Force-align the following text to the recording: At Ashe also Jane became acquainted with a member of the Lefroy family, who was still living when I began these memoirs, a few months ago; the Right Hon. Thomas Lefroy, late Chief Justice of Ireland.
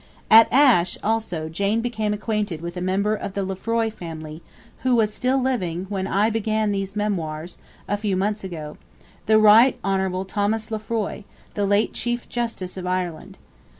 At 0.31 0.51
Ashe 0.51 0.97
also 1.03 1.47
Jane 1.47 1.79
became 1.79 2.11
acquainted 2.11 2.59
with 2.59 2.75
a 2.75 2.81
member 2.81 3.13
of 3.13 3.33
the 3.33 3.43
Lefroy 3.43 3.91
family, 3.91 4.41
who 4.79 4.95
was 4.95 5.13
still 5.13 5.39
living 5.39 5.85
when 5.89 6.07
I 6.07 6.31
began 6.31 6.71
these 6.71 6.95
memoirs, 6.95 7.59
a 7.87 7.97
few 7.97 8.17
months 8.17 8.43
ago; 8.43 8.77
the 9.27 9.37
Right 9.37 9.77
Hon. 9.83 10.23
Thomas 10.25 10.71
Lefroy, 10.71 11.21
late 11.55 11.93
Chief 11.93 12.27
Justice 12.27 12.77
of 12.77 12.87
Ireland. 12.87 13.37